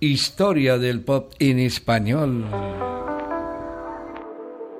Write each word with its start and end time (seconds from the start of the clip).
Historia 0.00 0.78
del 0.78 1.00
pop 1.00 1.32
en 1.40 1.58
español. 1.58 2.46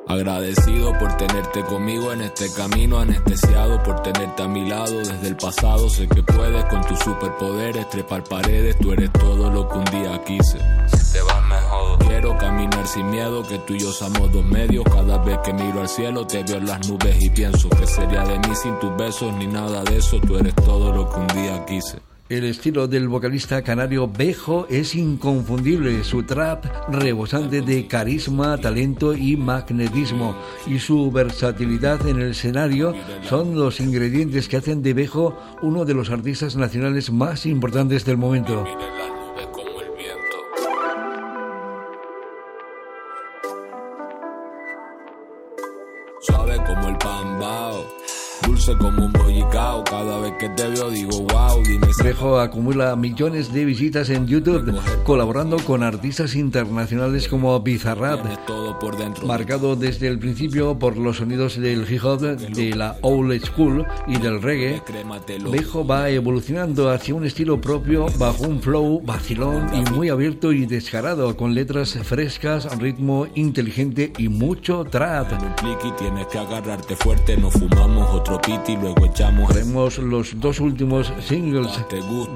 Agradecido 0.07 0.97
por 0.97 1.17
tenerte 1.17 1.63
conmigo 1.65 2.13
en 2.13 2.21
este 2.21 2.47
camino, 2.53 3.01
anestesiado 3.01 3.83
por 3.83 4.01
tenerte 4.03 4.45
a 4.45 4.47
mi 4.47 4.69
lado 4.69 4.97
desde 4.99 5.27
el 5.27 5.37
pasado. 5.37 5.91
Sé 5.91 6.07
que 6.07 6.23
puedes 6.23 6.65
con 6.67 6.87
tus 6.87 7.01
superpoderes 7.01 7.91
trepar 7.91 8.23
paredes, 8.23 8.79
tú 8.79 8.93
eres 8.93 9.11
todo 9.13 9.51
lo 9.51 9.69
que 9.69 9.79
un 9.79 9.85
día 9.87 10.23
quise. 10.25 10.59
Si 10.87 11.13
te 11.15 11.21
vas 11.23 11.45
mejor. 11.49 11.99
Quiero 12.07 12.39
caminar 12.39 12.87
sin 12.87 13.11
miedo, 13.11 13.43
que 13.43 13.59
tú 13.59 13.75
y 13.75 13.81
yo 13.81 13.91
somos 13.91 14.31
dos 14.33 14.45
medios. 14.45 14.85
Cada 14.85 15.19
vez 15.19 15.39
que 15.45 15.53
miro 15.53 15.81
al 15.81 15.89
cielo 15.89 16.29
te 16.29 16.45
veo 16.45 16.59
en 16.59 16.67
las 16.67 16.89
nubes 16.89 17.21
y 17.21 17.29
pienso 17.29 17.69
que 17.71 17.89
sería 17.89 18.23
de 18.23 18.39
mí 18.39 18.55
sin 18.55 18.79
tus 18.79 18.97
besos 18.97 19.35
ni 19.35 19.49
nada 19.49 19.83
de 19.83 19.97
eso. 19.97 20.21
Tú 20.21 20.39
eres 20.39 20.55
todo 20.55 20.93
lo 20.93 21.11
que 21.11 21.19
un 21.19 21.27
día 21.27 21.67
quise. 21.67 22.08
El 22.29 22.45
estilo 22.45 22.87
del 22.87 23.09
vocalista 23.09 23.63
canario 23.63 24.07
Bejo 24.07 24.67
es 24.69 24.95
inconfundible, 24.95 26.05
su 26.05 26.25
trap 26.25 26.67
rebosante 26.91 27.63
de 27.63 27.87
carisma, 27.87 28.59
talento 28.59 29.15
y 29.15 29.35
magnetismo 29.39 30.37
y 30.67 30.79
su 30.79 31.11
versatilidad 31.11 32.07
en 32.07 32.21
el 32.21 32.33
escenario 32.33 32.95
son 33.23 33.59
los 33.59 33.81
ingredientes 33.81 34.47
que 34.47 34.59
hacen 34.59 34.83
de 34.83 34.93
Bejo 34.93 35.39
uno 35.63 35.87
de 35.87 35.95
los 35.95 36.11
artistas 36.11 36.55
nacionales 36.55 37.11
más 37.11 37.47
importantes 37.47 38.05
del 38.05 38.19
momento. 38.19 38.67
Suave 46.21 46.59
como 46.67 46.89
el 46.89 46.99
pan 46.99 47.98
dulce 48.47 48.77
como 48.79 49.07
un 49.07 49.13
bollicao. 49.13 49.85
Cada 49.85 50.19
vez 50.21 50.33
que 50.39 50.49
te 50.51 50.69
veo 50.69 50.91
digo 50.91 51.21
wow, 51.33 51.63
dime. 51.65 51.89
Bejo 52.03 52.39
acumula 52.39 52.95
millones 52.97 53.53
de 53.53 53.65
visitas 53.65 54.11
en 54.11 54.27
YouTube, 54.27 54.79
colaborando 55.05 55.57
con 55.59 55.83
artistas 55.83 56.35
internacionales 56.35 57.29
como 57.29 57.59
Bizarrap, 57.61 58.21
marcado 59.25 59.77
desde 59.77 60.09
el 60.09 60.19
principio 60.19 60.79
por 60.79 60.97
los 60.97 61.19
sonidos 61.19 61.59
del 61.59 61.91
hip 61.91 62.05
hop, 62.05 62.21
de 62.21 62.75
la 62.75 62.97
old 63.03 63.45
school 63.45 63.87
y 64.07 64.19
del 64.19 64.41
reggae. 64.41 64.83
Bejo 65.51 65.87
va 65.87 66.09
evolucionando 66.09 66.91
hacia 66.91 67.15
un 67.15 67.25
estilo 67.25 67.61
propio 67.61 68.07
bajo 68.19 68.45
un 68.45 68.61
flow 68.61 69.01
vacilón 69.03 69.69
y 69.75 69.91
muy 69.91 70.09
abierto 70.09 70.53
y 70.53 70.67
descarado, 70.67 71.37
con 71.37 71.55
letras 71.55 71.99
frescas, 72.03 72.79
ritmo 72.79 73.27
inteligente 73.35 74.13
y 74.19 74.29
mucho 74.29 74.85
trap. 74.85 75.29
Tienes 75.99 76.27
que 76.29 76.39
agarrarte 76.39 76.95
fuerte, 76.97 77.37
no 77.37 77.51
fumamos 77.51 78.15
otro 78.31 78.55
y 78.67 78.77
luego 78.77 79.07
echamos. 79.07 79.55
Vemos 79.55 79.99
los 79.99 80.39
dos 80.39 80.61
últimos 80.61 81.13
singles 81.21 81.69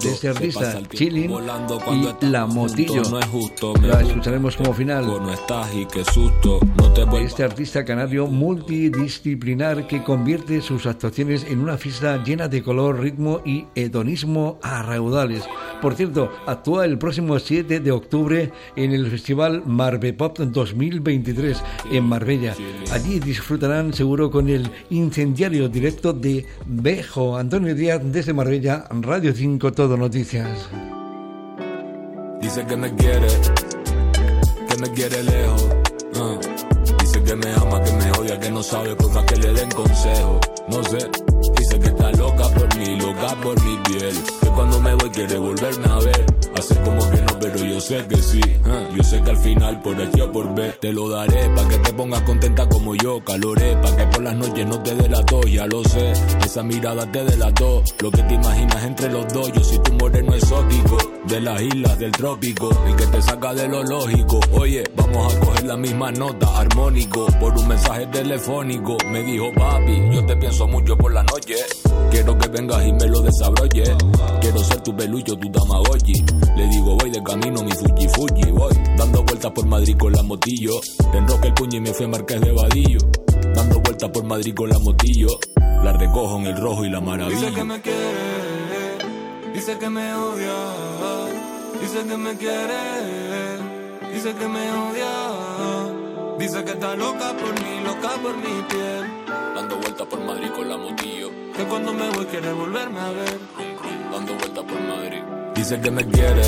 de 0.00 0.10
este 0.10 0.28
artista, 0.28 0.80
Chilling 0.88 1.30
y 1.30 2.26
La 2.26 2.46
Motillo. 2.46 3.02
No 3.10 3.18
es 3.18 3.26
justo, 3.26 3.74
la 3.82 4.00
escucharemos 4.00 4.56
como 4.56 4.72
final. 4.72 5.06
No 5.06 5.32
estás 5.32 5.74
y 5.74 5.86
qué 5.86 6.04
susto. 6.04 6.60
No 6.76 6.92
te 6.92 7.04
de 7.04 7.24
este 7.24 7.44
artista 7.44 7.84
canario 7.84 8.26
multidisciplinar 8.26 9.86
que 9.86 10.02
convierte 10.02 10.60
sus 10.60 10.86
actuaciones 10.86 11.44
en 11.44 11.60
una 11.60 11.76
fiesta 11.76 12.22
llena 12.22 12.48
de 12.48 12.62
color, 12.62 13.00
ritmo 13.00 13.40
y 13.44 13.66
hedonismo 13.74 14.58
a 14.62 14.82
raudales. 14.82 15.44
Por 15.80 15.94
cierto, 15.94 16.30
actúa 16.46 16.84
el 16.84 16.96
próximo 16.98 17.38
7 17.38 17.80
de 17.80 17.90
octubre 17.90 18.52
en 18.76 18.92
el 18.92 19.10
Festival 19.10 19.62
Marbe 19.66 20.12
Pop 20.12 20.38
2023 20.38 21.62
en 21.90 22.04
Marbella. 22.04 22.54
Allí 22.92 23.18
disfrutarán 23.18 23.92
seguro 23.92 24.30
con 24.30 24.48
el 24.48 24.70
incendiario 24.90 25.68
directo 25.82 26.12
de 26.12 26.46
Bejo. 26.64 27.36
Antonio 27.36 27.74
Díaz 27.74 28.00
desde 28.04 28.32
Marbella, 28.32 28.84
Radio 29.00 29.34
5, 29.34 29.72
Todo 29.72 29.96
Noticias. 29.96 30.68
Dice 32.40 32.64
que 32.66 32.76
me 32.76 32.94
quiere, 32.94 33.26
que 34.68 34.76
me 34.76 34.88
quiere 34.92 35.24
lejos. 35.24 35.66
Ah. 36.14 36.38
Dice 37.00 37.22
que 37.24 37.34
me 37.34 37.52
ama, 37.54 37.82
que 37.82 37.92
me 37.94 38.12
odia, 38.12 38.38
que 38.38 38.50
no 38.52 38.62
sabe 38.62 38.94
por 38.94 39.12
más 39.12 39.24
que 39.24 39.36
le 39.36 39.52
den 39.54 39.70
consejo. 39.72 40.40
No 40.68 40.84
sé, 40.84 40.98
dice 41.58 41.80
que 41.80 41.88
está 41.88 42.12
loca 42.12 42.44
por 42.54 42.78
mí, 42.78 43.00
loca 43.00 43.34
por 43.42 43.60
mi 43.64 43.76
piel. 43.78 44.14
Que 44.40 44.48
cuando 44.50 44.78
me 44.78 44.94
voy 44.94 45.10
quiere 45.10 45.36
volverme 45.36 45.86
a 45.86 45.98
ver. 45.98 46.41
Hace 46.62 46.76
como 46.82 47.10
que 47.10 47.20
no, 47.22 47.38
pero 47.40 47.56
yo 47.56 47.80
sé 47.80 48.06
que 48.06 48.16
sí. 48.18 48.40
Yo 48.94 49.02
sé 49.02 49.20
que 49.20 49.30
al 49.30 49.36
final, 49.36 49.82
por 49.82 50.00
aquí 50.00 50.20
o 50.20 50.30
por 50.30 50.54
B, 50.54 50.72
te 50.80 50.92
lo 50.92 51.08
daré. 51.08 51.50
Pa' 51.56 51.66
que 51.66 51.76
te 51.78 51.92
pongas 51.92 52.22
contenta 52.22 52.68
como 52.68 52.94
yo, 52.94 53.18
caloré. 53.24 53.74
Pa' 53.78 53.96
que 53.96 54.06
por 54.06 54.22
las 54.22 54.36
noches 54.36 54.64
no 54.68 54.80
te 54.80 54.94
delató, 54.94 55.42
ya 55.42 55.66
lo 55.66 55.82
sé. 55.82 56.12
Esa 56.44 56.62
mirada 56.62 57.10
te 57.10 57.24
delató. 57.24 57.82
Lo 58.00 58.12
que 58.12 58.22
te 58.22 58.34
imaginas 58.34 58.84
entre 58.84 59.10
los 59.10 59.26
dos, 59.32 59.52
yo 59.52 59.64
soy 59.64 59.80
tu 59.80 59.92
moreno 59.94 60.34
exótico. 60.34 60.98
De 61.26 61.40
las 61.40 61.60
islas 61.62 61.98
del 61.98 62.12
trópico, 62.12 62.70
el 62.86 62.94
que 62.94 63.06
te 63.06 63.22
saca 63.22 63.54
de 63.54 63.68
lo 63.68 63.82
lógico. 63.82 64.38
Oye, 64.52 64.84
vamos 64.94 65.34
a 65.34 65.40
coger 65.40 65.64
la 65.64 65.76
misma 65.76 66.12
nota, 66.12 66.46
armónico. 66.60 67.26
Por 67.40 67.58
un 67.58 67.66
mensaje 67.66 68.06
telefónico, 68.06 68.96
me 69.10 69.22
dijo 69.24 69.52
papi, 69.52 70.00
yo 70.12 70.24
te 70.26 70.36
pienso 70.36 70.68
mucho 70.68 70.96
por 70.96 71.12
la 71.12 71.24
noche. 71.24 71.56
Quiero 72.10 72.38
que 72.38 72.48
vengas 72.48 72.86
y 72.86 72.92
me 72.92 73.06
lo 73.06 73.20
desabrolle. 73.20 73.84
Quiero 74.40 74.58
ser 74.58 74.80
tu 74.82 74.94
pelucho, 74.96 75.36
tu 75.36 75.50
tamagotchi. 75.50 76.24
Le 76.56 76.68
digo, 76.68 76.96
voy 76.96 77.10
de 77.10 77.22
camino, 77.22 77.62
mi 77.62 77.72
fuji 77.72 78.08
fuji. 78.08 78.50
Voy 78.50 78.72
dando 78.96 79.22
vueltas 79.22 79.50
por 79.52 79.66
Madrid 79.66 79.96
con 79.96 80.12
la 80.12 80.22
motillo. 80.22 80.80
Te 81.10 81.18
enroque 81.18 81.48
el 81.48 81.54
puño 81.54 81.78
y 81.78 81.80
me 81.80 81.92
fui 81.94 82.04
a 82.04 82.08
Marqués 82.08 82.40
de 82.40 82.52
Vadillo. 82.52 82.98
Dando 83.54 83.80
vueltas 83.80 84.10
por 84.10 84.24
Madrid 84.24 84.54
con 84.54 84.68
la 84.68 84.78
motillo. 84.78 85.28
La 85.82 85.92
recojo 85.92 86.38
en 86.38 86.46
el 86.46 86.56
rojo 86.56 86.84
y 86.84 86.90
la 86.90 87.00
maravilla. 87.00 87.40
Dice 87.40 87.52
que 87.54 87.64
me 87.64 87.80
quiere, 87.80 88.98
dice 89.54 89.78
que 89.78 89.90
me 89.90 90.14
odia. 90.14 90.54
Dice 91.80 92.06
que 92.06 92.16
me 92.16 92.36
quiere, 92.36 92.82
dice 94.12 94.34
que 94.34 94.46
me 94.46 94.70
odia. 94.70 96.38
Dice 96.38 96.64
que 96.64 96.72
está 96.72 96.94
loca 96.94 97.32
por 97.36 97.52
mí, 97.60 97.80
loca 97.84 98.10
por 98.22 98.36
mi 98.36 98.62
piel. 98.68 99.04
Dando 99.54 99.76
vueltas 99.78 100.06
por 100.06 100.20
Madrid 100.20 100.50
con 100.54 100.68
la 100.68 100.76
motillo. 100.76 101.30
Que 101.56 101.64
cuando 101.64 101.92
me 101.92 102.10
voy 102.10 102.26
quiere 102.26 102.52
volverme 102.52 103.00
a 103.00 103.10
ver. 103.10 103.38
Dando 104.12 104.34
vueltas 104.34 104.64
por 104.64 104.80
Madrid. 104.80 105.31
Dice 105.62 105.80
que 105.80 105.92
me 105.92 106.04
quiere, 106.04 106.42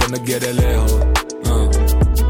que 0.00 0.08
me 0.08 0.20
quiere 0.24 0.52
lejos. 0.52 0.96
Ah. 1.46 1.68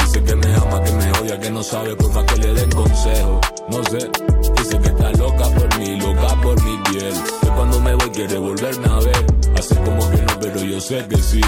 Dice 0.04 0.22
que 0.22 0.36
me 0.36 0.54
ama, 0.54 0.82
que 0.84 0.92
me 0.92 1.10
odia, 1.12 1.40
que 1.40 1.50
no 1.50 1.62
sabe 1.62 1.96
por 1.96 2.12
más 2.12 2.24
que 2.24 2.36
le 2.36 2.52
den 2.52 2.70
consejo. 2.70 3.40
No 3.70 3.82
sé, 3.84 4.10
dice 4.58 4.78
que 4.78 4.88
está 4.88 5.10
loca 5.12 5.44
por 5.44 5.78
mí, 5.78 5.98
loca 5.98 6.38
por 6.42 6.62
mi 6.62 6.76
piel. 6.90 7.14
Que 7.40 7.48
cuando 7.48 7.80
me 7.80 7.94
voy 7.94 8.10
quiere 8.10 8.36
volverme 8.36 8.88
a 8.88 8.98
ver. 8.98 9.37
Hace 9.56 9.76
como 9.76 10.10
que 10.10 10.16
no, 10.18 10.38
pero 10.40 10.62
yo 10.62 10.80
sé 10.80 11.06
que 11.08 11.16
sí. 11.16 11.40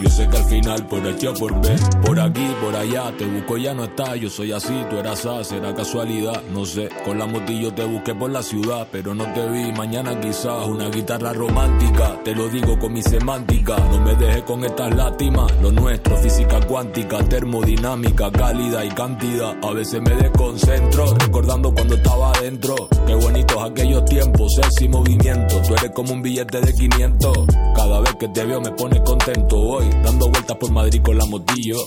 Yo 0.00 0.10
sé 0.10 0.28
que 0.28 0.36
al 0.36 0.44
final 0.44 0.86
por 0.86 1.06
aquí 1.06 1.26
o 1.26 1.34
por 1.34 1.60
B, 1.60 1.74
por 2.04 2.20
aquí, 2.20 2.46
por 2.60 2.74
allá, 2.76 3.12
te 3.16 3.24
busco 3.24 3.56
ya 3.56 3.74
no 3.74 3.84
está. 3.84 4.16
Yo 4.16 4.28
soy 4.28 4.52
así, 4.52 4.74
tú 4.90 4.98
eras 4.98 5.24
A, 5.26 5.42
será 5.44 5.74
casualidad, 5.74 6.42
no 6.52 6.64
sé. 6.64 6.88
Con 7.04 7.18
la 7.18 7.26
motillo 7.26 7.72
te 7.72 7.84
busqué 7.84 8.14
por 8.14 8.30
la 8.30 8.42
ciudad, 8.42 8.86
pero 8.90 9.14
no 9.14 9.24
te 9.32 9.48
vi. 9.48 9.72
Mañana 9.72 10.20
quizás 10.20 10.66
una 10.66 10.88
guitarra 10.88 11.32
romántica, 11.32 12.20
te 12.24 12.34
lo 12.34 12.48
digo 12.48 12.78
con 12.78 12.92
mi 12.92 13.02
semántica. 13.02 13.76
No 13.90 14.00
me 14.00 14.14
dejes 14.14 14.42
con 14.42 14.64
estas 14.64 14.94
lástimas, 14.94 15.50
lo 15.62 15.72
nuestro, 15.72 16.16
física 16.18 16.60
cuántica, 16.60 17.18
termodinámica, 17.24 18.30
cálida 18.30 18.84
y 18.84 18.88
cantidad. 18.90 19.54
A 19.62 19.72
veces 19.72 20.00
me 20.02 20.14
desconcentro, 20.14 21.14
recordando 21.18 21.72
cuando 21.72 21.94
estaba 21.94 22.32
adentro. 22.32 22.74
Qué 23.06 23.14
bonitos 23.14 23.62
aquellos 23.62 24.04
tiempos, 24.04 24.52
sexy 24.54 24.88
movimiento. 24.88 25.60
Tú 25.66 25.74
eres 25.74 25.90
como 25.92 26.12
un 26.12 26.22
billete 26.22 26.60
de 26.60 26.72
500. 26.72 27.43
Cada 27.74 28.00
vez 28.00 28.14
que 28.16 28.28
te 28.28 28.44
veo 28.44 28.60
me 28.60 28.70
pone 28.70 29.02
contento. 29.02 29.56
Voy 29.56 29.88
dando 30.02 30.28
vueltas 30.28 30.56
por 30.56 30.70
Madrid 30.70 31.02
con 31.02 31.18
la 31.18 31.26
motillo. 31.26 31.78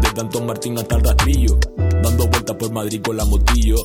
De 0.00 0.10
tanto 0.10 0.40
Martín 0.42 0.78
hasta 0.78 0.96
el 0.96 1.04
rastrillo. 1.04 1.58
Dando 1.76 2.26
vueltas 2.28 2.56
por 2.56 2.70
Madrid 2.72 3.00
con 3.02 3.16
la 3.16 3.24
motillo. 3.24 3.76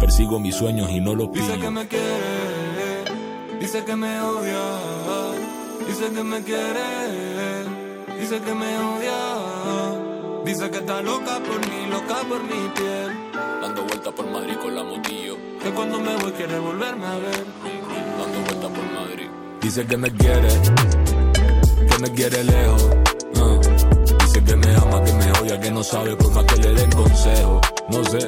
Persigo 0.00 0.38
mis 0.38 0.54
sueños 0.54 0.90
y 0.90 1.00
no 1.00 1.14
los 1.14 1.28
pillo. 1.28 1.46
Dice 1.46 1.60
que 1.60 1.70
me 1.70 1.88
quiere, 1.88 3.04
dice 3.60 3.84
que 3.84 3.96
me 3.96 4.20
odia. 4.20 4.60
Dice 5.86 6.10
que 6.12 6.24
me 6.24 6.42
quiere, 6.42 7.64
dice 8.20 8.40
que 8.40 8.54
me 8.54 8.78
odia. 8.78 10.42
Dice 10.44 10.70
que 10.70 10.78
está 10.78 11.00
loca 11.00 11.40
por 11.40 11.58
mí, 11.60 11.86
loca 11.90 12.16
por 12.28 12.42
mi 12.42 12.68
piel. 12.74 13.32
Dando 13.62 13.84
vueltas 13.84 14.12
por 14.12 14.30
Madrid 14.30 14.56
con 14.60 14.74
la 14.74 14.82
motillo. 14.82 15.36
Que 15.62 15.70
cuando 15.70 16.00
me 16.00 16.16
voy 16.16 16.32
quiere 16.32 16.58
volverme 16.58 17.06
a 17.06 17.16
ver. 17.16 17.44
Dando 18.18 18.40
vueltas 18.40 18.70
por 18.70 18.92
Madrid. 18.92 19.28
Dice 19.64 19.86
que 19.86 19.96
me 19.96 20.10
quiere, 20.10 20.48
que 21.88 21.98
me 21.98 22.10
quiere 22.12 22.44
lejos. 22.44 22.86
ah. 23.36 23.58
Dice 24.20 24.44
que 24.44 24.56
me 24.56 24.74
ama, 24.76 25.02
que 25.02 25.12
me 25.14 25.32
odia, 25.40 25.58
que 25.58 25.70
no 25.70 25.82
sabe 25.82 26.14
por 26.16 26.30
más 26.32 26.44
que 26.44 26.56
le 26.56 26.74
den 26.74 26.90
consejo. 26.90 27.60
No 27.90 28.04
sé, 28.04 28.18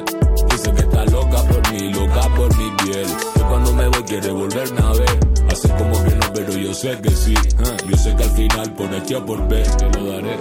dice 0.49 0.71
que 0.73 0.81
está 0.81 1.05
loca 1.05 1.43
por 1.43 1.71
mí, 1.71 1.93
loca 1.93 2.21
por 2.35 2.57
mi 2.57 2.71
piel. 2.83 3.07
Que 3.35 3.41
cuando 3.41 3.71
me 3.71 3.87
voy 3.87 4.03
quiere 4.03 4.31
volverme 4.31 4.81
a 4.81 4.91
ver. 4.93 5.19
Hace 5.51 5.69
como 5.75 6.03
que 6.03 6.15
no, 6.15 6.33
pero 6.33 6.51
yo 6.53 6.73
sé 6.73 6.97
que 7.01 7.11
sí. 7.11 7.35
ah. 7.59 7.77
Yo 7.87 7.97
sé 7.97 8.15
que 8.15 8.23
al 8.23 8.31
final 8.31 8.73
por 8.73 8.95
aquí 8.95 9.13
o 9.13 9.23
por 9.23 9.47
B 9.47 9.61
te 9.61 9.89
lo 9.99 10.05
daré. 10.07 10.37